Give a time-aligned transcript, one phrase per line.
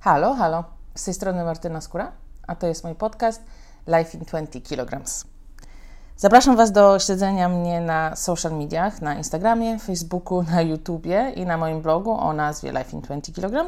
[0.00, 0.64] Halo, halo.
[0.94, 2.12] Z tej strony Martyna Skóra,
[2.46, 3.42] a to jest mój podcast
[3.86, 5.02] Life in 20 kg.
[6.16, 11.56] Zapraszam Was do śledzenia mnie na social mediach, na Instagramie, Facebooku, na YouTubie i na
[11.56, 13.66] moim blogu o nazwie Life in 20 kg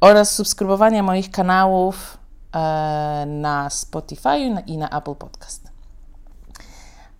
[0.00, 2.18] oraz subskrybowania moich kanałów
[2.52, 5.70] e, na Spotify i na Apple Podcast.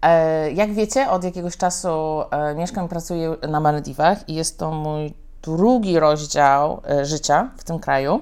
[0.03, 4.71] E, jak wiecie, od jakiegoś czasu e, mieszkam i pracuję na Malediwach i jest to
[4.71, 8.21] mój drugi rozdział e, życia w tym kraju.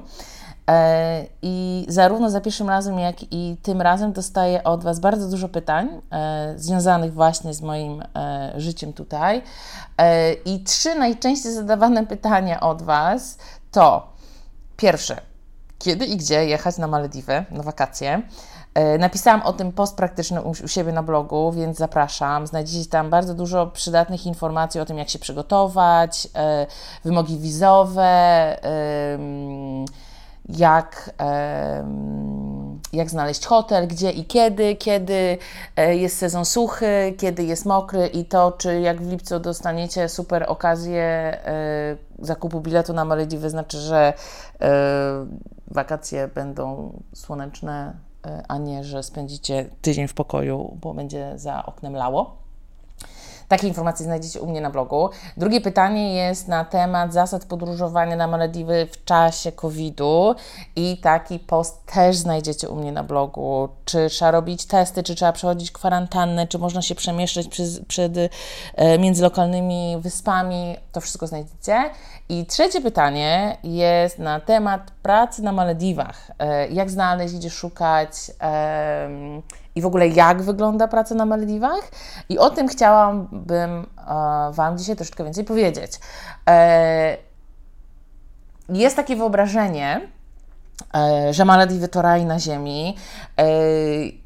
[0.70, 5.48] E, I zarówno za pierwszym razem, jak i tym razem dostaję od Was bardzo dużo
[5.48, 8.02] pytań e, związanych właśnie z moim
[8.56, 9.42] życiem tutaj.
[10.44, 13.38] I trzy najczęściej zadawane pytania od Was
[13.70, 14.12] to
[14.76, 15.20] pierwsze,
[15.84, 18.22] kiedy i gdzie jechać na Malediwy na wakacje?
[18.98, 22.46] Napisałam o tym post praktyczny u, siebie na blogu, więc zapraszam.
[22.46, 26.28] Znajdziecie tam bardzo dużo przydatnych informacji o tym, jak się przygotować,
[27.04, 28.56] wymogi wizowe
[30.48, 31.10] jak,
[32.94, 35.38] jak znaleźć hotel, gdzie i kiedy, kiedy
[35.76, 40.44] e, jest sezon suchy, kiedy jest mokry i to, czy jak w lipcu dostaniecie super
[40.48, 44.12] okazję e, zakupu biletu na Malediwy, znaczy, że
[44.60, 44.72] e,
[45.70, 47.92] wakacje będą słoneczne,
[48.48, 52.43] a nie, że spędzicie tydzień w pokoju, bo będzie za oknem lało.
[53.48, 55.10] Takie informacje znajdziecie u mnie na blogu.
[55.36, 60.34] Drugie pytanie jest na temat zasad podróżowania na Malediwy w czasie COVID-u
[60.76, 63.68] i taki post też znajdziecie u mnie na blogu.
[63.84, 68.12] Czy trzeba robić testy, czy trzeba przechodzić kwarantannę, czy można się przemieszczać przez, przed,
[68.74, 71.90] e, między lokalnymi wyspami, to wszystko znajdziecie.
[72.28, 76.30] I trzecie pytanie jest na temat pracy na Malediwach.
[76.38, 78.10] E, jak znaleźć, gdzie szukać
[79.74, 81.90] i w ogóle jak wygląda praca na Malediwach.
[82.28, 85.92] I o tym chciałabym e, Wam dzisiaj troszeczkę więcej powiedzieć.
[86.50, 87.16] E,
[88.68, 90.00] jest takie wyobrażenie,
[91.30, 92.96] że Malediwy to raj na ziemi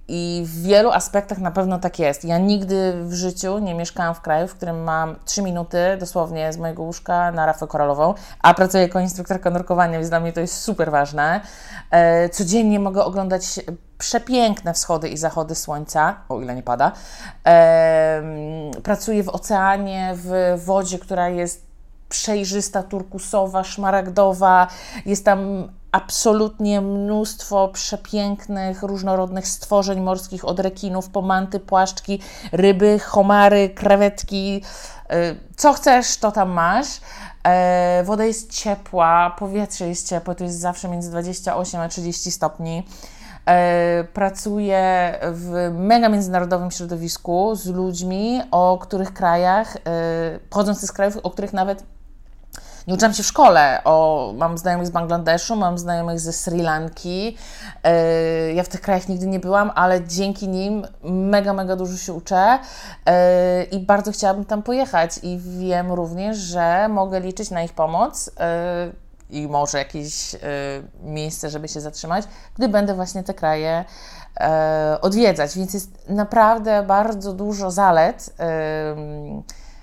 [0.09, 2.25] i w wielu aspektach na pewno tak jest.
[2.25, 6.57] Ja nigdy w życiu nie mieszkałam w kraju, w którym mam 3 minuty dosłownie z
[6.57, 10.61] mojego łóżka na rafę koralową, a pracuję jako instruktorka nurkowania, więc dla mnie to jest
[10.61, 11.41] super ważne.
[11.91, 13.61] E, codziennie mogę oglądać
[13.99, 16.93] przepiękne wschody i zachody słońca, o ile nie pada.
[18.83, 21.69] Pracuję w oceanie, w wodzie, która jest
[22.09, 24.67] przejrzysta, turkusowa, szmaragdowa.
[25.07, 32.21] Jest tam absolutnie mnóstwo przepięknych, różnorodnych stworzeń morskich, od rekinów, pomanty, płaszczki,
[32.53, 34.65] ryby, homary, krewetki.
[35.13, 36.87] Y, co chcesz, to tam masz.
[37.45, 42.83] E, woda jest ciepła, powietrze jest ciepłe, to jest zawsze między 28 a 30 stopni.
[43.49, 49.81] E, pracuję w mega międzynarodowym środowisku z ludźmi, o których krajach, e,
[50.51, 51.83] pochodząc z krajów, o których nawet
[52.89, 53.81] nie uczyłam się w szkole.
[53.85, 57.25] O, mam znajomych z Bangladeszu, mam znajomych ze Sri Lanki.
[57.27, 62.13] Yy, ja w tych krajach nigdy nie byłam, ale dzięki nim mega, mega dużo się
[62.13, 62.59] uczę
[63.71, 65.21] i bardzo chciałabym tam pojechać.
[65.23, 68.31] I wiem również, że mogę liczyć na ich pomoc.
[69.31, 70.39] I może jakieś y,
[71.03, 72.25] miejsce, żeby się zatrzymać,
[72.57, 73.85] gdy będę właśnie te kraje
[74.95, 75.57] y, odwiedzać.
[75.57, 78.33] Więc jest naprawdę bardzo dużo zalet y,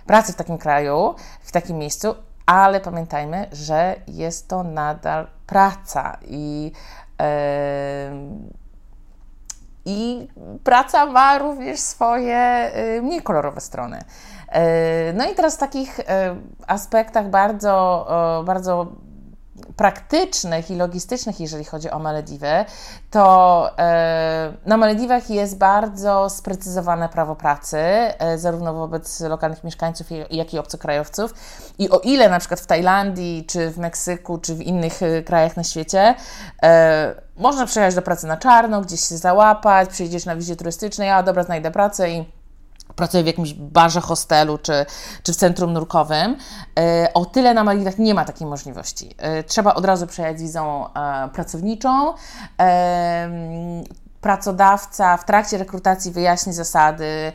[0.06, 6.72] pracy w takim kraju, w takim miejscu, ale pamiętajmy, że jest to nadal praca i,
[7.20, 7.26] yy,
[9.86, 10.28] i
[10.64, 13.98] praca ma również swoje yy, mniej kolorowe strony.
[14.54, 14.62] Yy,
[15.14, 16.00] no i teraz w takich
[16.68, 18.08] aspektach bardzo,
[18.46, 18.88] bardzo
[19.76, 22.66] praktycznych i logistycznych, jeżeli chodzi o Malediwy,
[23.12, 30.54] to e, na Malediwach jest bardzo sprecyzowane prawo pracy, e, zarówno wobec lokalnych mieszkańców, jak
[30.54, 31.34] i obcokrajowców.
[31.80, 35.58] I o ile na przykład w Tajlandii, czy w Meksyku, czy w innych e, krajach
[35.58, 36.16] na świecie
[37.38, 41.44] można przyjechać do pracy na czarno, gdzieś się załapać, przyjdziesz na wizie turystycznej, a dobra,
[41.44, 42.35] znajdę pracę i
[42.96, 44.86] pracuję w jakimś barze, hostelu czy,
[45.24, 46.38] czy w centrum nurkowym.
[46.80, 49.16] E, o tyle na Maldywach nie ma takiej możliwości.
[49.18, 52.14] E, trzeba od razu przejechać wizą e, pracowniczą.
[54.22, 57.32] Pracodawca w trakcie rekrutacji wyjaśni zasady.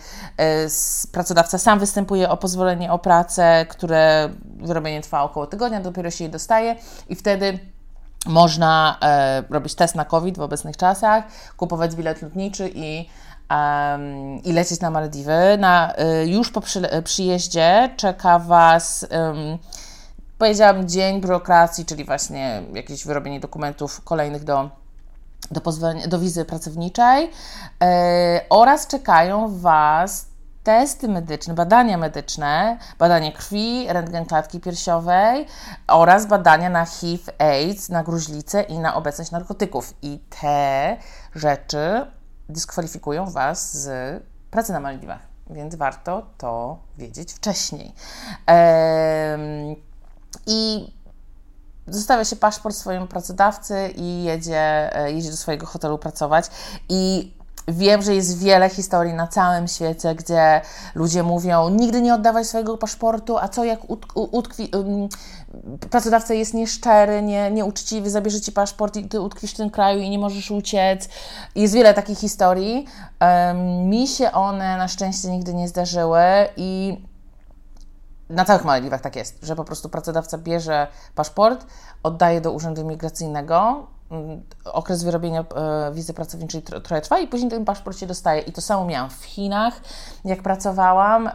[1.12, 6.30] Pracodawca sam występuje o pozwolenie o pracę, które wyrobienie trwa około tygodnia, dopiero się je
[6.30, 6.76] dostaje
[7.08, 7.58] i wtedy
[8.26, 8.98] można
[9.50, 11.24] robić test na COVID w obecnych czasach,
[11.56, 13.08] kupować bilet lotniczy i
[13.50, 15.58] um, i lecieć na Malediwy.
[15.58, 19.58] Na, y, już po przy, przyjeździe czeka Was, um,
[20.38, 24.70] powiedziałam, dzień biurokracji, czyli właśnie jakieś wyrobienie dokumentów kolejnych do,
[25.50, 27.30] do, pozwolenia, do wizy pracowniczej
[27.82, 30.26] e, oraz czekają Was
[30.64, 35.46] testy medyczne, badania medyczne, badanie krwi, rentgen klatki piersiowej
[35.88, 39.94] oraz badania na HIV, AIDS, na gruźlicę i na obecność narkotyków.
[40.02, 40.96] I te
[41.34, 42.06] rzeczy
[42.50, 45.20] dyskwalifikują Was z pracy na Maldiwach,
[45.50, 47.94] więc warto to wiedzieć wcześniej.
[48.46, 49.76] Ehm,
[50.46, 50.92] I
[51.86, 56.50] zostawia się paszport swojemu pracodawcy i jedzie, e, jedzie do swojego hotelu pracować.
[56.88, 57.32] I
[57.68, 60.60] Wiem, że jest wiele historii na całym świecie, gdzie
[60.94, 63.80] ludzie mówią: Nigdy nie oddawaj swojego paszportu, a co jak
[64.14, 65.08] utkwi, um,
[65.90, 70.10] pracodawca jest nieszczery, nie, nieuczciwy, zabierze ci paszport i ty utkwisz w tym kraju i
[70.10, 71.08] nie możesz uciec.
[71.54, 72.86] Jest wiele takich historii.
[73.20, 76.20] Um, mi się one na szczęście nigdy nie zdarzyły
[76.56, 77.00] i
[78.30, 81.66] na całych Malediwach tak jest, że po prostu pracodawca bierze paszport,
[82.02, 83.86] oddaje do urzędu imigracyjnego
[84.64, 88.42] okres wyrobienia e, wizy pracowniczej trochę trwa i później ten paszport się dostaje.
[88.42, 89.80] I to samo miałam w Chinach,
[90.24, 91.30] jak pracowałam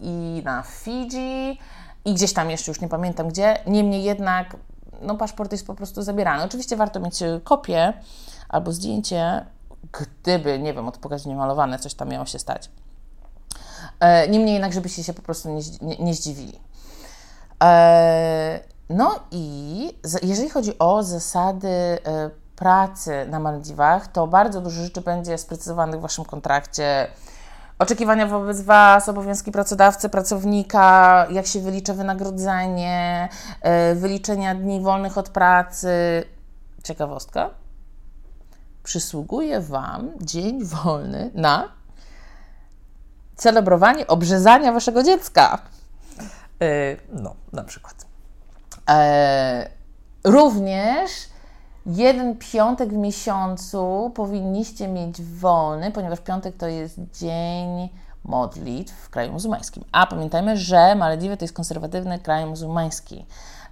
[0.00, 1.58] i na Fidżi
[2.04, 3.58] i gdzieś tam jeszcze, już nie pamiętam gdzie.
[3.66, 4.56] Niemniej jednak
[5.02, 6.44] no, paszport jest po prostu zabierany.
[6.44, 7.92] Oczywiście warto mieć kopię
[8.48, 9.46] albo zdjęcie,
[9.92, 12.70] gdyby, nie wiem, od pokazu malowane coś tam miało się stać.
[14.00, 16.60] E, niemniej jednak, żebyście się po prostu nie, nie, nie zdziwili.
[18.88, 21.98] No i jeżeli chodzi o zasady e,
[22.56, 27.06] pracy na Maldiwach, to bardzo dużo rzeczy będzie sprecyzowanych w Waszym kontrakcie.
[27.78, 33.28] Oczekiwania wobec Was, obowiązki pracodawcy, pracownika, jak się wylicza wynagrodzenie,
[33.60, 35.88] e, wyliczenia dni wolnych od pracy.
[36.84, 37.50] Ciekawostka.
[38.82, 41.68] Przysługuje Wam dzień wolny na
[43.36, 45.58] celebrowanie obrzezania Waszego dziecka.
[46.62, 48.05] E, no, na przykład.
[48.90, 49.68] E,
[50.24, 51.10] również
[51.86, 57.88] jeden piątek w miesiącu powinniście mieć wolny, ponieważ piątek to jest dzień
[58.24, 59.84] modlitw w kraju muzułmańskim.
[59.92, 63.26] A pamiętajmy, że Malediwy to jest konserwatywny kraj muzułmański,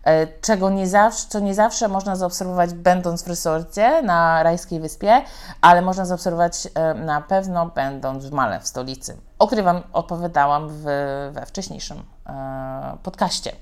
[0.04, 5.22] e, czego nie zawsze, co nie zawsze można zaobserwować będąc w resorcie na Rajskiej Wyspie,
[5.60, 10.68] ale można zaobserwować e, na pewno będąc w Male, w stolicy, o której Wam opowiadałam
[10.68, 10.82] w,
[11.32, 12.02] we wcześniejszym
[13.02, 13.52] podcaście.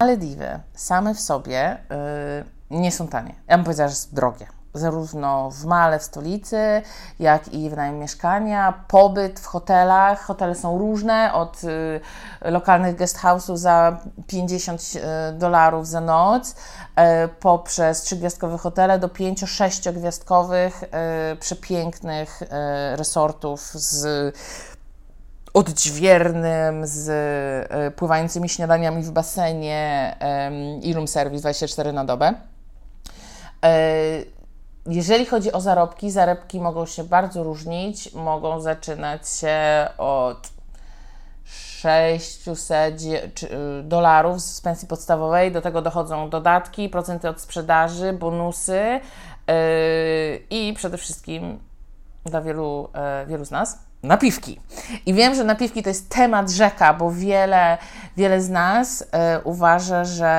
[0.00, 1.78] Malediwy same w sobie
[2.70, 3.34] y, nie są tanie.
[3.48, 4.46] Ja bym powiedziała, że są drogie.
[4.74, 6.82] Zarówno w Male, w stolicy,
[7.18, 10.22] jak i w najem mieszkania, pobyt w hotelach.
[10.22, 12.00] Hotele są różne, od y,
[12.40, 15.00] lokalnych guest house'ów za 50 y,
[15.32, 16.54] dolarów za noc,
[17.40, 20.84] poprzez trzygwiazdkowe hotele do 5-6 gwiazdkowych
[21.40, 22.42] przepięknych
[22.96, 24.34] resortów z
[25.54, 27.08] odźwiernym, z
[27.70, 30.16] e, pływającymi śniadaniami w basenie
[30.82, 32.34] i room service 24 na dobę.
[33.64, 33.70] E,
[34.86, 38.12] jeżeli chodzi o zarobki, zarobki mogą się bardzo różnić.
[38.12, 40.50] Mogą zaczynać się od
[41.44, 43.18] 600 y,
[43.82, 49.00] dolarów z pensji podstawowej, do tego dochodzą dodatki, procenty od sprzedaży, bonusy
[50.50, 51.58] i przede wszystkim
[52.24, 52.88] dla wielu,
[53.26, 54.60] wielu z nas napiwki.
[55.06, 57.78] I wiem, że napiwki to jest temat rzeka, bo wiele,
[58.16, 60.30] wiele z nas e, uważa, że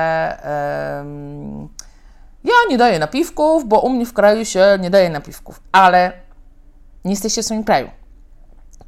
[2.44, 5.60] ja nie daję napiwków, bo u mnie w kraju się nie daje napiwków.
[5.72, 6.12] Ale
[7.04, 7.90] nie jesteście w swoim kraju.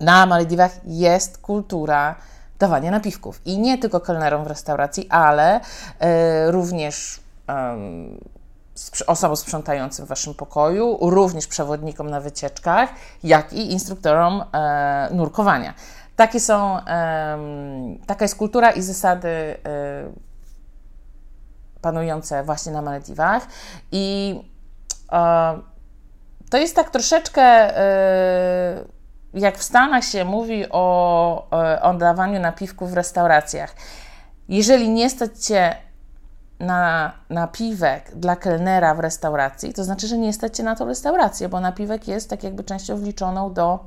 [0.00, 2.14] Na Malediwach jest kultura
[2.58, 3.40] dawania napiwków.
[3.44, 5.60] I nie tylko kelnerom w restauracji, ale
[5.98, 7.20] e, również
[9.06, 12.90] osobom sprzątającym w Waszym pokoju, również przewodnikom na wycieczkach,
[13.22, 15.74] jak i instruktorom e, nurkowania.
[16.16, 17.38] Takie są, e,
[18.06, 19.56] taka jest kultura i zasady e,
[21.80, 23.46] panujące właśnie na Malediwach.
[23.92, 24.40] I
[25.12, 25.58] e,
[26.50, 28.84] to jest tak troszeczkę e,
[29.34, 33.74] jak w Stanach się mówi o, e, o dawaniu napiwków w restauracjach.
[34.48, 35.76] Jeżeli nie stać Cię
[36.64, 41.60] na napiwek dla kelnera w restauracji, to znaczy, że nie stać na tą restaurację, bo
[41.60, 43.84] napiwek jest tak jakby częścią wliczoną do,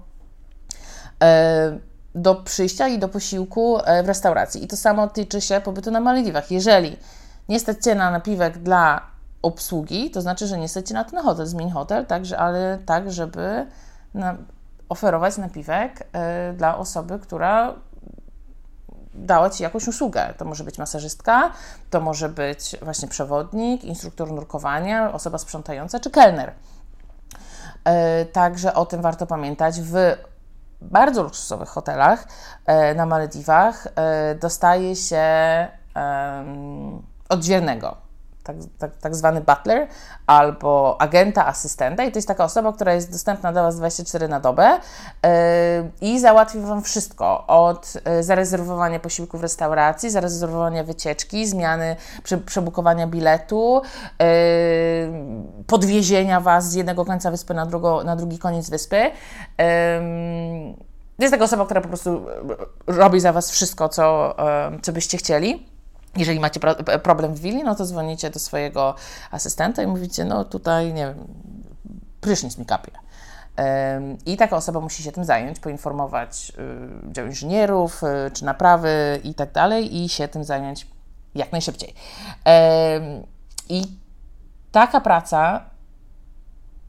[1.23, 1.77] e,
[2.15, 4.63] do przyjścia i do posiłku e, w restauracji.
[4.63, 6.51] I to samo tyczy się pobytu na Malediwach.
[6.51, 6.97] Jeżeli
[7.49, 9.01] nie stać na napiwek dla
[9.41, 13.65] obsługi, to znaczy, że nie stać na ten hotel, zmień hotel, także, ale tak, żeby
[14.13, 14.37] na,
[14.89, 16.01] oferować napiwek
[16.51, 17.73] y, dla osoby, która
[19.17, 20.33] dała Ci jakąś usługę.
[20.37, 21.51] To może być masażystka,
[21.89, 26.53] to może być właśnie przewodnik, instruktor nurkowania, osoba sprzątająca czy kelner.
[27.83, 29.81] E, także o tym warto pamiętać.
[29.81, 29.95] W
[30.81, 32.27] bardzo luksusowych hotelach
[32.65, 35.27] e, na Malediwach e, dostaje się
[37.29, 38.06] oddzielnego
[38.47, 39.87] tak, tak, tak zwany butler,
[40.27, 44.39] albo agenta, asystenta i to jest taka osoba, która jest dostępna dla Was 24 na
[44.39, 44.79] dobę
[45.23, 45.29] yy,
[46.01, 53.07] i załatwi Wam wszystko, od yy, zarezerwowania posiłku w restauracji, zarezerwowania wycieczki, zmiany, prze, przebukowania
[53.07, 53.81] biletu,
[54.19, 54.25] yy,
[55.67, 59.11] podwiezienia Was z jednego końca wyspy na, drugo, na drugi koniec wyspy.
[61.19, 62.25] Jest taka osoba, która po prostu
[62.87, 64.35] robi za Was wszystko, co,
[64.81, 65.76] co byście chcieli.
[66.17, 66.59] Jeżeli macie
[67.03, 68.95] problem w willi, no to dzwonicie do swojego
[69.31, 71.27] asystenta i mówicie, no tutaj, nie wiem,
[72.21, 72.91] prysznic mi kapie.
[74.25, 76.51] I taka osoba musi się tym zająć, poinformować
[77.09, 80.87] y, dział inżynierów, y, czy naprawy i tak dalej, i się tym zająć
[81.35, 81.93] jak najszybciej.
[83.69, 83.83] I
[84.71, 85.61] taka praca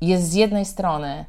[0.00, 1.24] jest z jednej strony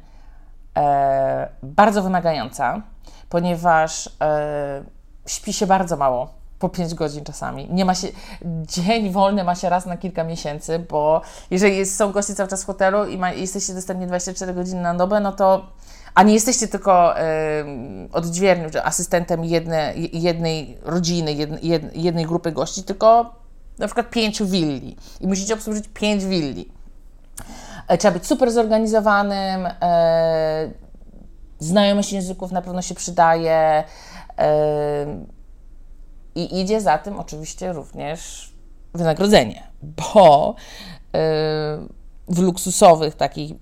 [0.76, 2.82] e, bardzo wymagająca,
[3.28, 4.84] ponieważ e,
[5.26, 7.68] śpi się bardzo mało po 5 godzin czasami.
[7.70, 8.08] Nie ma się,
[8.44, 12.62] dzień wolny ma się raz na kilka miesięcy, bo jeżeli jest, są goście cały czas
[12.62, 15.66] w hotelu i ma, jesteście dostępni 24 godziny na dobę, no to
[16.14, 17.22] a nie jesteście tylko y,
[18.12, 21.50] odźwiernym, asystentem jedne, jednej rodziny, jed,
[21.94, 23.34] jednej grupy gości, tylko
[23.78, 26.68] na przykład pięciu willi i musicie obsłużyć pięć willi.
[27.88, 30.70] E, trzeba być super zorganizowanym, e,
[31.58, 33.84] znajomość języków na pewno się przydaje.
[34.38, 35.39] E,
[36.34, 38.50] i idzie za tym oczywiście również
[38.94, 40.54] wynagrodzenie, bo
[41.12, 41.20] yy,
[42.28, 43.52] w luksusowych takich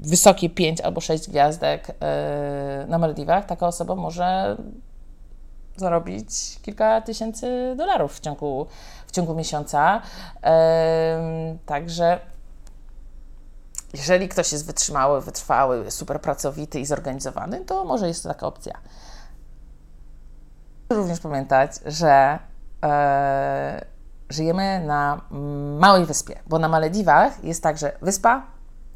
[0.00, 4.56] wysokie 5 albo 6 gwiazdek yy, na Maldiwach taka osoba może
[5.76, 6.28] zarobić
[6.62, 8.66] kilka tysięcy dolarów w ciągu,
[9.06, 10.02] w ciągu miesiąca.
[10.34, 10.50] Yy,
[11.66, 12.20] także
[13.94, 18.78] jeżeli ktoś jest wytrzymały, wytrwały, super pracowity i zorganizowany, to może jest to taka opcja
[20.90, 22.38] również pamiętać, że
[22.82, 23.84] e,
[24.28, 25.20] żyjemy na
[25.78, 28.46] małej wyspie, bo na Malediwach jest tak, że wyspa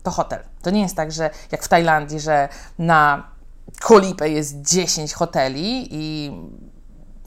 [0.02, 0.42] to hotel.
[0.62, 3.30] To nie jest tak, że jak w Tajlandii, że na
[3.80, 6.32] Kolipę jest 10 hoteli i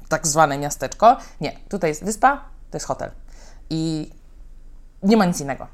[0.10, 1.18] tak zwane miasteczko.
[1.42, 2.38] Nie, tutaj jest wyspa,
[2.72, 3.12] to jest hotel.
[3.70, 4.12] I
[5.04, 5.68] nie ma nic innego.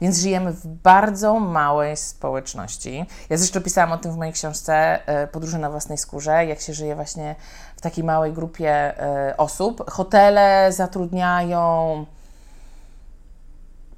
[0.00, 3.06] Więc żyjemy w bardzo małej społeczności.
[3.30, 6.74] Ja zresztą pisałam o tym w mojej książce e, Podróże na własnej skórze, jak się
[6.74, 7.34] żyje właśnie
[7.76, 9.90] w takiej małej grupie e, osób.
[9.90, 12.06] Hotele zatrudniają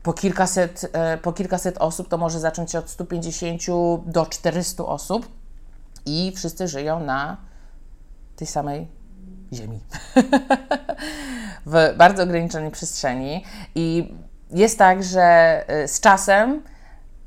[0.02, 3.62] po kilkaset, e, po kilkaset osób, to może zacząć się od 150
[4.06, 5.28] do 400 osób
[6.06, 7.36] i wszyscy żyją na
[8.36, 8.88] tej samej
[9.52, 9.80] ziemi.
[11.66, 14.14] w bardzo ograniczonej przestrzeni i
[14.52, 16.62] jest tak, że y, z czasem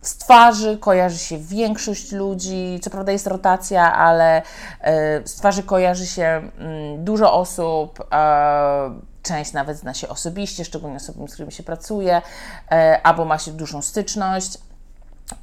[0.02, 2.80] z twarzy kojarzy się większość ludzi.
[2.82, 4.44] Co prawda jest rotacja, ale y,
[5.26, 8.08] z twarzy kojarzy się mm, dużo osób.
[9.24, 12.22] Część nawet zna się osobiście, szczególnie osoby, z którymi się pracuje,
[12.72, 14.58] e, albo ma się dużą styczność.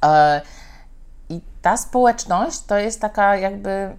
[0.05, 0.41] E,
[1.29, 3.95] I ta społeczność to jest taka jakby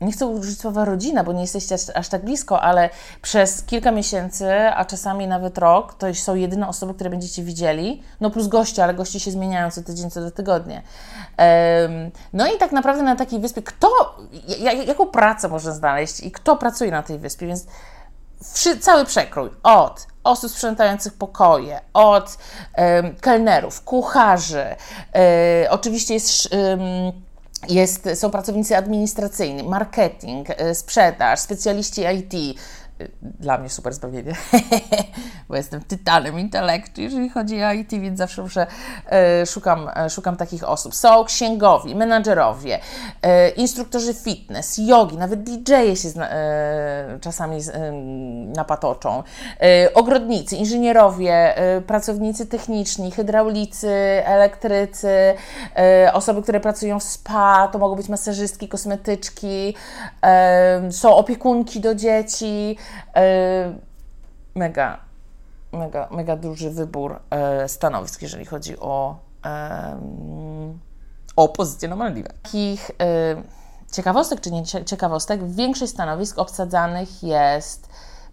[0.00, 2.90] nie chcę użyć słowa rodzina, bo nie jesteście aż, aż, tak blisko, ale
[3.22, 8.30] przez kilka miesięcy, a czasami nawet rok, to są jedyne osoby, które będziecie widzieli, no
[8.30, 10.82] plus goście, ale goście się zmieniają co tydzień, co dwa tygodnie.
[11.38, 13.88] Um, no i tak naprawdę na takiej wyspie, kto,
[14.86, 17.66] jaką pracę można znaleźć i kto pracuje na tej wyspie, więc
[18.54, 19.50] wszy, cały przekrój.
[19.62, 22.38] Od osób sprzątających pokoje, od
[22.76, 25.24] um, kelnerów, kucharzy, um,
[25.70, 26.48] oczywiście jest
[27.68, 32.60] jest, są pracownicy administracyjni, marketing, e, sprzedaż, specjaliści IT,
[33.22, 34.34] dla mnie super zbawienie,
[35.48, 38.66] bo jestem tytanem intelektu, jeżeli chodzi o IT, więc zawsze muszę,
[39.10, 40.94] e, szukam, e, szukam takich osób.
[40.94, 42.78] Są księgowi, menadżerowie,
[43.56, 46.08] instruktorzy fitness, jogi, nawet DJ-e się
[47.20, 47.60] czasami
[48.56, 49.22] napatoczą,
[49.94, 51.54] ogrodnicy, inżynierowie,
[51.86, 53.90] pracownicy techniczni, hydraulicy,
[54.24, 55.34] elektrycy,
[56.12, 59.74] osoby, które pracują w spa, to mogą być masażystki, kosmetyczki,
[60.90, 62.76] są opiekunki do dzieci,
[64.54, 65.00] mega,
[65.72, 69.16] mega, mega duży wybór e, stanowisk, jeżeli chodzi o,
[71.36, 72.32] o pozycję na Maldiwach.
[72.42, 73.42] Takich e,
[73.92, 77.88] ciekawostek, czy nie ciekawostek, większość stanowisk obsadzanych jest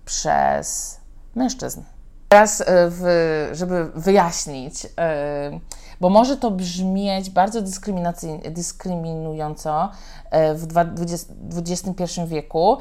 [0.06, 0.98] przez
[1.36, 1.82] mężczyzn.
[2.30, 4.88] Teraz, w, żeby wyjaśnić,
[6.00, 7.62] bo może to brzmieć bardzo
[8.52, 9.90] dyskryminująco
[10.56, 10.68] w
[11.58, 12.78] XXI wieku,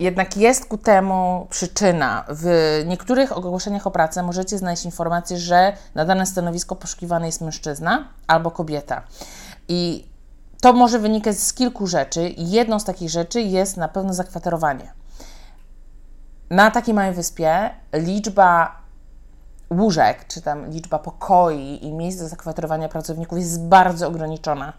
[0.00, 2.24] jednak jest ku temu przyczyna.
[2.28, 2.46] W
[2.86, 8.50] niektórych ogłoszeniach o pracę możecie znaleźć informację, że na dane stanowisko poszukiwany jest mężczyzna albo
[8.50, 9.02] kobieta.
[9.68, 10.10] I
[10.60, 12.34] to może wynikać z kilku rzeczy.
[12.36, 14.92] Jedną z takich rzeczy jest na pewno zakwaterowanie.
[16.50, 18.80] na takiej małej wyspie liczba
[19.70, 24.72] łóżek, czy tam liczba pokoi i miejsc do zakwaterowania pracowników jest bardzo ograniczona.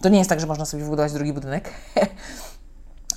[0.00, 1.70] To nie jest tak, że można sobie wybudować drugi budynek.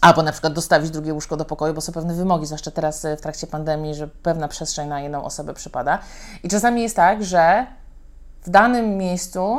[0.02, 3.22] Albo na przykład dostawić drugie łóżko do pokoju, bo są pewne wymogi, zwłaszcza teraz w
[3.22, 6.00] trakcie pandemii, że pewna przestrzeń na jedną osobę przypada.
[6.44, 7.68] I czasami jest tak, że
[8.42, 9.58] w danym miejscu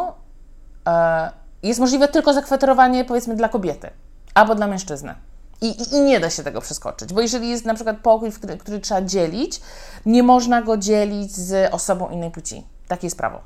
[0.86, 1.30] e,
[1.62, 3.90] jest możliwe tylko zakwaterowanie, powiedzmy, dla kobiety
[4.34, 5.14] albo dla mężczyzny.
[5.60, 8.56] I, i, I, nie da się tego przeskoczyć, bo jeżeli jest na przykład pokój, który,
[8.56, 9.60] który trzeba dzielić,
[10.06, 12.66] nie można go dzielić z osobą innej płci.
[12.88, 13.40] Takie jest prawo.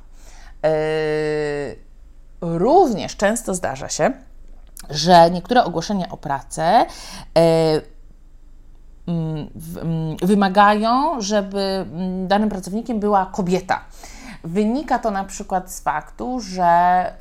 [0.63, 0.69] Yy,
[2.41, 4.11] również często zdarza się,
[4.89, 6.85] że niektóre ogłoszenia o pracę
[7.35, 7.41] yy,
[10.23, 13.81] wymagają, żeby mm, danym pracownikiem była kobieta.
[14.43, 17.13] Wynika to na przykład z faktu, że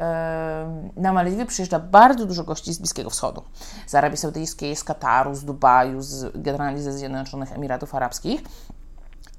[0.97, 3.42] na Malediwy przyjeżdża bardzo dużo gości z Bliskiego Wschodu.
[3.87, 8.42] Z Arabii Saudyjskiej, z Kataru, z Dubaju, z, generalnie ze Zjednoczonych Emiratów Arabskich.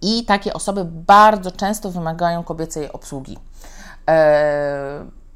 [0.01, 3.38] I takie osoby bardzo często wymagają kobiecej obsługi.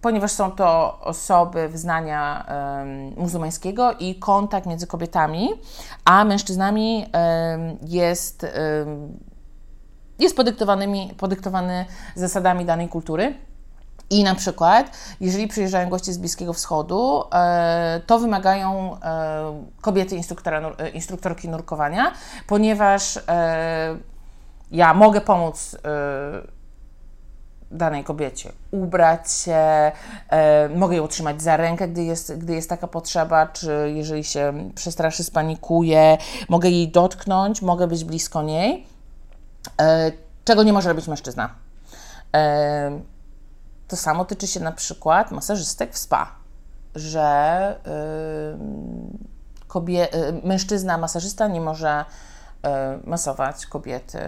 [0.08, 2.46] Ponieważ są to osoby wyznania
[3.18, 5.50] muzułmańskiego i kontakt między kobietami
[6.06, 7.06] a mężczyznami
[7.82, 8.46] jest
[10.20, 11.86] jest podyktowanymi, podyktowany
[12.16, 13.34] zasadami danej kultury.
[14.10, 20.72] I na przykład, jeżeli przyjeżdżają goście z Bliskiego Wschodu, e, to wymagają e, kobiety instruktora,
[20.78, 22.12] e, instruktorki nurkowania,
[22.48, 23.20] ponieważ
[24.72, 25.76] ja mogę pomóc
[27.72, 29.92] danej kobiecie ubrać się,
[30.76, 35.24] mogę ją utrzymać za rękę, gdy jest, gdy jest taka potrzeba, czy jeżeli się przestraszy,
[35.24, 36.18] spanikuje,
[36.50, 38.88] mogę jej dotknąć, mogę być blisko niej
[39.82, 40.12] E,
[40.46, 41.50] czego nie może robić mężczyzna.
[42.36, 43.02] E,
[43.88, 46.32] to samo tyczy się na przykład masażystek w spa,
[46.96, 47.22] że
[47.86, 48.58] e,
[49.68, 50.08] kobie,
[50.44, 52.06] mężczyzna, masażysta nie może
[53.04, 54.20] masować kobiety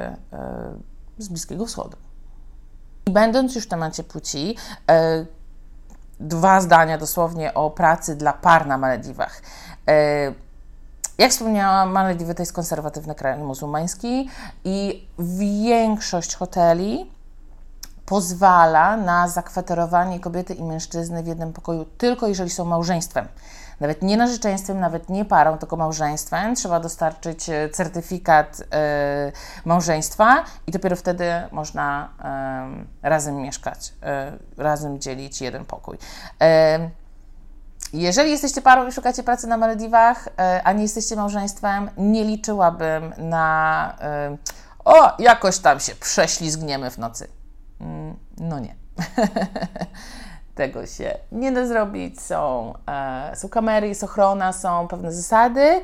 [1.18, 1.98] z Bliskiego Wschodu.
[3.10, 4.56] Będąc już w temacie płci,
[6.20, 9.42] dwa zdania dosłownie o pracy dla par na Malediwach.
[11.18, 14.30] Jak wspomniałam, Malediwy to jest konserwatywny kraj muzułmański
[14.64, 17.12] i większość hoteli
[18.06, 23.28] pozwala na zakwaterowanie kobiety i mężczyzny w jednym pokoju tylko jeżeli są małżeństwem.
[23.80, 26.56] Nawet nie narzeczeństwem, nawet nie parą, tylko małżeństwem.
[26.56, 28.66] Trzeba dostarczyć e, certyfikat y,
[29.66, 32.10] małżeństwa i dopiero wtedy można
[33.02, 33.94] razem mieszkać,
[34.58, 35.98] y, razem dzielić jeden pokój.
[37.94, 43.14] Jeżeli jesteście parą i szukacie pracy na Malediwach, e, a nie jesteście małżeństwem, nie liczyłabym
[43.18, 44.38] na e,
[44.86, 47.28] o, jakoś tam się prześlizgniemy w nocy.
[47.82, 48.76] Mm, no nie.
[50.60, 52.22] Tego się nie da zrobić.
[52.22, 55.82] Są, e, są kamery, jest ochrona, są pewne zasady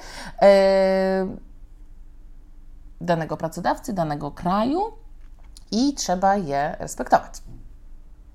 [3.02, 4.82] danego pracodawcy, danego kraju
[5.72, 7.34] i trzeba je respektować.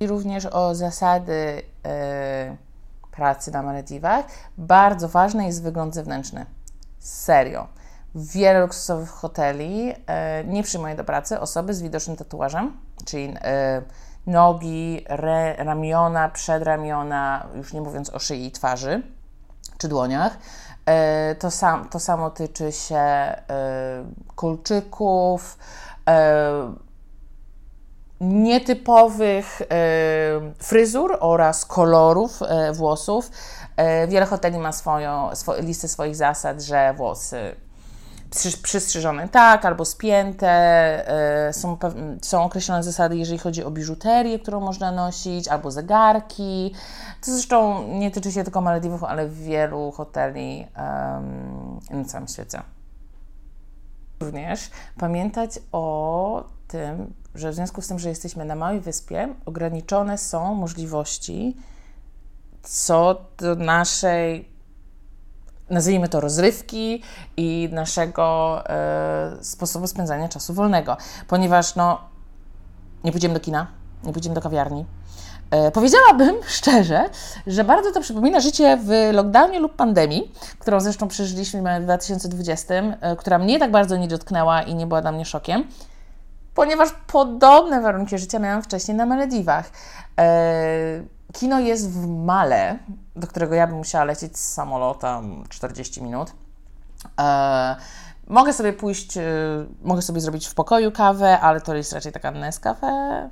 [0.01, 1.63] I również o zasady
[3.11, 4.25] pracy na Malediwach,
[4.59, 6.47] bardzo ważny jest wygląd zewnętrzny.
[6.99, 7.67] Serio.
[8.15, 13.83] Wiele luksusowych hoteli e, nie przyjmuje do pracy osoby z widocznym tatuażem, czyli e,
[14.31, 19.03] nogi, re, ramiona, przedramiona, już nie mówiąc o szyi i twarzy
[19.79, 20.39] czy dłoniach.
[20.87, 23.43] E, to, sam, to samo tyczy się e,
[24.35, 25.59] kolczyków,
[26.09, 26.75] e,
[28.21, 29.63] nietypowych
[30.59, 32.41] fryzur oraz kolorów
[32.73, 33.31] włosów.
[34.09, 37.57] Wiele hoteli ma swoją, swo, listę swoich zasad, że włosy
[38.63, 41.51] przystrzyżone tak albo spięte.
[41.53, 41.79] Są,
[42.23, 46.75] są określone zasady, jeżeli chodzi o biżuterię, którą można nosić, albo zegarki.
[47.25, 50.67] To zresztą nie tyczy się tylko Malediwów, ale wielu hoteli
[51.91, 52.63] na całym świecie.
[54.21, 60.19] Również pamiętać o tym, że w związku z tym, że jesteśmy na małej wyspie, ograniczone
[60.19, 61.57] są możliwości
[62.63, 64.49] co do naszej,
[65.71, 67.03] nazwijmy to, rozrywki
[67.37, 70.97] i naszego e, sposobu spędzania czasu wolnego,
[71.29, 72.01] ponieważ no,
[73.05, 73.67] nie pójdziemy do kina,
[74.05, 74.85] nie pójdziemy do kawiarni.
[75.51, 77.05] E, powiedziałabym szczerze,
[77.47, 83.17] że bardzo to przypomina życie w lockdownie lub pandemii, którą zresztą przeżyliśmy w 2020, e,
[83.17, 85.65] która mnie tak bardzo nie dotknęła i nie była dla mnie szokiem
[86.55, 89.71] ponieważ podobne warunki życia miałam wcześniej na Malediwach.
[91.33, 92.79] Kino jest w Male,
[93.17, 96.33] do którego ja bym musiała lecieć z samolotem 40 minut.
[97.21, 97.77] E,
[98.27, 99.23] mogę sobie pójść, e,
[99.83, 103.29] mogę sobie zrobić w pokoju kawę, ale to jest raczej taka Nescafe.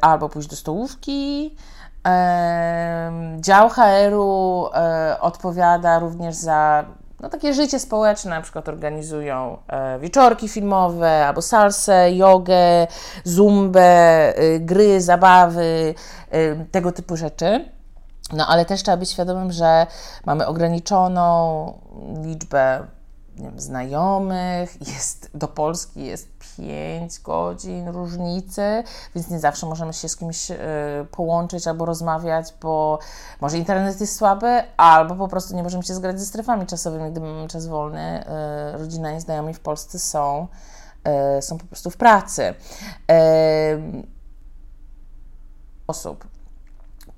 [0.00, 1.56] Albo pójść do stołówki.
[3.40, 4.64] Dział HR-u
[5.20, 6.84] odpowiada również za
[7.20, 12.86] no, takie życie społeczne, na przykład organizują e, wieczorki filmowe, albo salsę, jogę,
[13.24, 13.80] zumbę,
[14.36, 15.94] e, gry, zabawy,
[16.30, 17.64] e, tego typu rzeczy.
[18.32, 19.86] No ale też trzeba być świadomym, że
[20.26, 21.72] mamy ograniczoną
[22.24, 22.86] liczbę
[23.42, 30.16] wiem, znajomych, jest, do Polski jest 5 godzin różnicy, więc nie zawsze możemy się z
[30.16, 30.56] kimś y,
[31.10, 32.98] połączyć albo rozmawiać, bo
[33.40, 37.20] może internet jest słaby, albo po prostu nie możemy się zgrać ze strefami czasowymi, gdy
[37.20, 38.24] mamy czas wolny.
[38.74, 40.46] Y, rodzina i znajomi w Polsce są,
[41.38, 42.54] y, są po prostu w pracy.
[45.86, 46.26] osób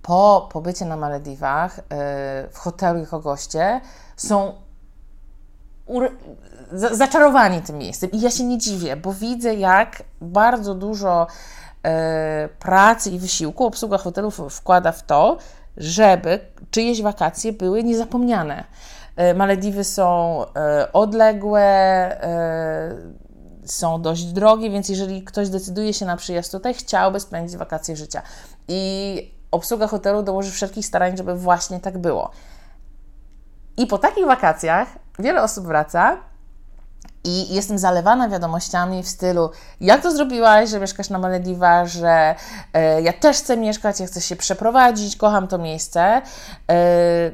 [0.03, 1.81] po pobycie na Malediwach
[2.53, 3.81] w hotelu jako goście
[4.17, 4.53] są
[6.73, 8.11] zaczarowani tym miejscem.
[8.11, 11.27] I ja się nie dziwię, bo widzę, jak bardzo dużo
[11.83, 15.39] e, pracy i wysiłku obsługa hotelów wkłada w to,
[15.77, 18.65] żeby czyjeś wakacje były niezapomniane.
[19.17, 22.97] E, Malediwy są e, odległe, e,
[23.65, 28.23] są dość drogie, więc jeżeli ktoś decyduje się na przyjazd tutaj, chciałby spędzić wakacje życia.
[28.69, 32.31] I obsługa hotelu dołoży wszelkich starań, żeby właśnie tak było.
[33.81, 34.89] I po takich wakacjach
[35.19, 36.17] wiele osób wraca
[37.25, 42.35] i jestem zalewana wiadomościami w stylu, jak to zrobiłaś, że mieszkasz na Malediwach, że
[42.73, 46.23] e, ja też chcę mieszkać, ja chcę się przeprowadzić, kocham to miejsce.
[46.71, 47.33] E,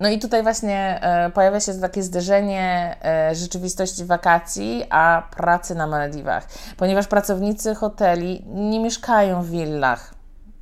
[0.00, 2.96] no i tutaj właśnie e, pojawia się takie zderzenie
[3.32, 10.14] rzeczywistości wakacji, a pracy na Malediwach, ponieważ pracownicy hoteli nie mieszkają w willach,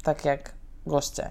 [0.03, 0.53] tak jak
[0.87, 1.31] goście.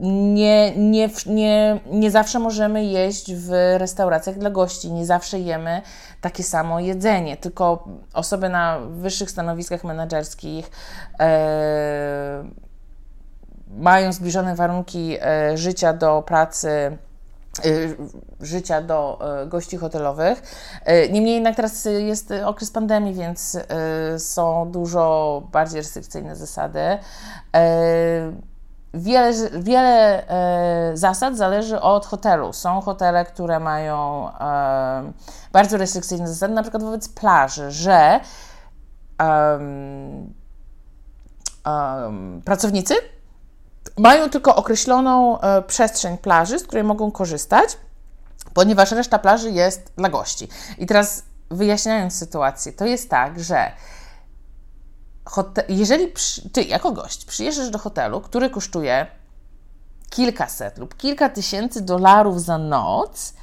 [0.00, 5.82] Nie, nie, nie, nie zawsze możemy jeść w restauracjach dla gości, nie zawsze jemy
[6.20, 10.70] takie samo jedzenie, tylko osoby na wyższych stanowiskach menedżerskich
[11.20, 12.44] e,
[13.76, 16.98] mają zbliżone warunki e, życia do pracy e,
[18.40, 20.42] życia do e, gości hotelowych.
[21.10, 23.58] Niemniej jednak teraz jest okres pandemii, więc
[24.18, 26.80] są dużo bardziej restrykcyjne zasady.
[28.94, 32.52] Wiele, wiele e, zasad zależy od hotelu.
[32.52, 35.12] Są hotele, które mają e,
[35.52, 38.20] bardzo restrykcyjne zasady, na przykład wobec plaży, że
[39.20, 40.34] um,
[41.66, 42.94] um, pracownicy
[43.98, 47.78] mają tylko określoną e, przestrzeń plaży, z której mogą korzystać,
[48.54, 50.48] ponieważ reszta plaży jest dla gości.
[50.78, 53.72] I teraz wyjaśniając sytuację, to jest tak, że
[55.28, 59.06] hotel, jeżeli przy, ty jako gość przyjeżdżasz do hotelu, który kosztuje
[60.10, 63.34] kilkaset lub kilka tysięcy dolarów za noc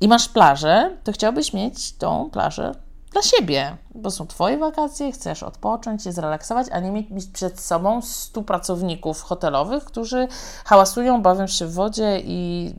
[0.00, 2.74] i masz plażę, to chciałbyś mieć tą plażę
[3.12, 8.02] dla siebie, bo są Twoje wakacje, chcesz odpocząć, się zrelaksować, a nie mieć przed sobą
[8.02, 10.28] stu pracowników hotelowych, którzy
[10.64, 12.74] hałasują, bawią się w wodzie i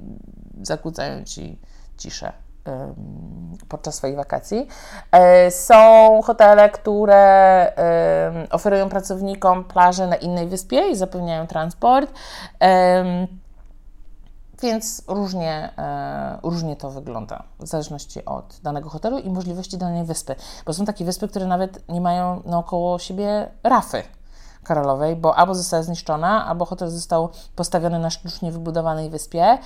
[0.62, 1.60] zakłócają Ci
[1.97, 2.42] ciszę
[3.67, 4.67] podczas swoich wakacji.
[5.12, 7.73] E, są hotele, które
[8.52, 12.12] oferują pracownikom plaże na innej wyspie i zapewniają transport.
[14.63, 20.36] Więc różnie, e, różnie to wygląda, w zależności od danego hotelu i możliwości danej wyspy.
[20.65, 24.04] Bo są takie wyspy, które nawet nie mają naokoło siebie rafy
[24.63, 29.58] koralowej, bo albo została zniszczona, albo hotel został postawiony na sztucznie wybudowanej wyspie.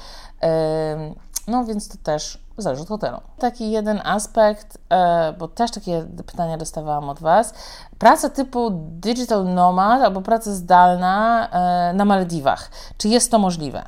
[1.47, 3.17] No więc to też zależy od hotelu.
[3.39, 7.53] Taki jeden aspekt, e, bo też takie pytania dostawałam od Was.
[7.99, 12.71] Praca typu digital nomad albo praca zdalna e, na Malediwach.
[12.97, 13.83] Czy jest to możliwe?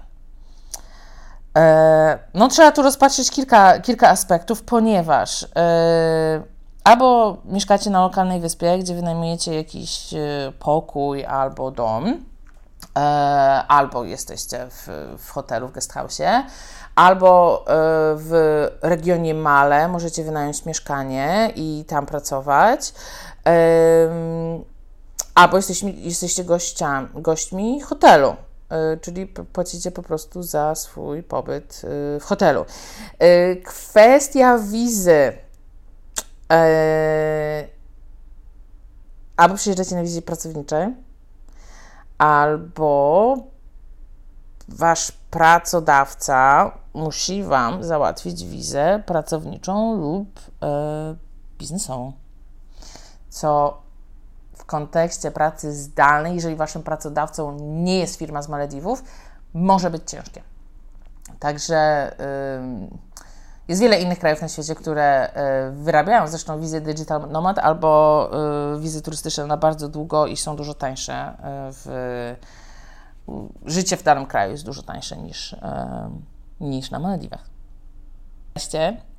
[1.58, 5.48] E, no trzeba tu rozpatrzyć kilka, kilka aspektów, ponieważ
[6.84, 10.14] albo mieszkacie na lokalnej wyspie, gdzie wynajmujecie jakiś
[10.60, 12.24] pokój albo dom,
[13.68, 16.44] albo jesteście w, w hotelu, w guesthouse'ie,
[17.00, 17.74] Albo e,
[18.18, 18.32] w
[18.82, 22.94] regionie Male możecie wynająć mieszkanie i tam pracować.
[25.36, 28.36] Albo jesteście, jesteście gościa, gośćmi hotelu,
[28.70, 32.66] e, czyli płacicie po prostu za swój pobyt e, w hotelu.
[33.66, 35.34] Kwestia wizy.
[39.38, 40.88] Albo przyjeżdżacie na wizie pracowniczej,
[42.18, 43.38] albo
[44.68, 51.16] wasz pracodawca musi Wam załatwić wizę pracowniczą lub e,
[51.58, 52.14] biznesową.
[53.30, 53.82] Co
[54.56, 59.04] w kontekście pracy zdalnej, jeżeli Waszym pracodawcą nie jest firma z Malediwów,
[59.54, 60.42] może być ciężkie.
[61.40, 62.12] Także
[63.70, 68.30] jest wiele innych krajów na świecie, które y, wyrabiają zresztą wizy Digital Nomad albo
[68.76, 71.36] y, wizy turystyczne na bardzo długo i są dużo tańsze y,
[71.72, 72.36] w
[73.66, 75.56] życie w danym kraju jest dużo tańsze niż,
[76.60, 77.50] niż na Malediwach.
[78.54, 79.10] Wreszcie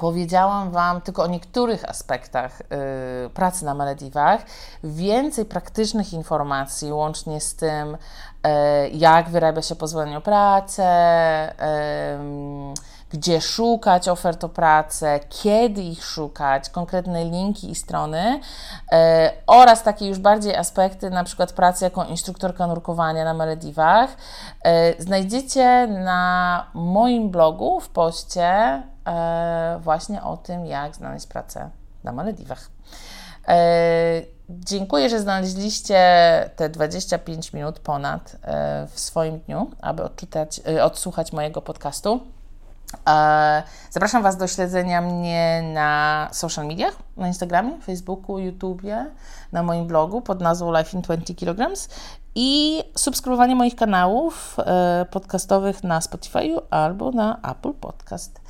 [0.00, 4.40] powiedziałam Wam tylko o niektórych aspektach y, pracy na Malediwach.
[4.84, 7.98] Więcej praktycznych informacji, łącznie z tym, y,
[8.92, 10.84] jak wyrabia się pozwolenie o pracę,
[11.52, 18.40] y, gdzie szukać ofert o pracę, kiedy ich szukać, konkretne linki i strony
[18.92, 24.10] e, oraz takie już bardziej aspekty, na przykład pracy jako instruktorka nurkowania na Malediwach,
[24.64, 31.70] e, znajdziecie na moim blogu w poście e, właśnie o tym, jak znaleźć pracę
[32.04, 32.70] na Malediwach.
[34.48, 36.00] Dziękuję, że znaleźliście
[36.56, 38.36] te 25 minut ponad
[38.88, 42.20] w swoim dniu, aby odczytać, odsłuchać mojego podcastu.
[43.08, 49.06] E, zapraszam Was do śledzenia mnie na social mediach, na Instagramie, Facebooku, YouTubie,
[49.52, 51.74] na moim blogu pod nazwą Life in 20 kg
[52.34, 58.40] i subskrybowanie moich kanałów e, podcastowych na Spotify albo na Apple Podcast.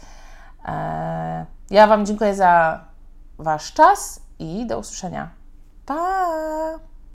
[0.65, 2.85] E, ja Wam dziękuję za
[3.39, 5.31] Wasz czas i do usłyszenia.
[5.87, 6.90] Pa!